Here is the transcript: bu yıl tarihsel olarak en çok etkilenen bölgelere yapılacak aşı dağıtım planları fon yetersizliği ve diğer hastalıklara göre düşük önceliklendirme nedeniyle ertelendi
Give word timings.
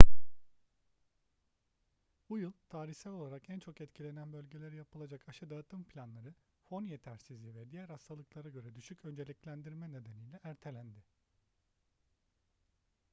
bu 2.29 2.37
yıl 2.39 2.51
tarihsel 2.69 3.13
olarak 3.13 3.49
en 3.49 3.59
çok 3.59 3.81
etkilenen 3.81 4.33
bölgelere 4.33 4.75
yapılacak 4.75 5.29
aşı 5.29 5.49
dağıtım 5.49 5.83
planları 5.83 6.33
fon 6.69 6.85
yetersizliği 6.85 7.55
ve 7.55 7.71
diğer 7.71 7.89
hastalıklara 7.89 8.49
göre 8.49 8.75
düşük 8.75 9.05
önceliklendirme 9.05 9.91
nedeniyle 9.91 10.39
ertelendi 10.43 11.03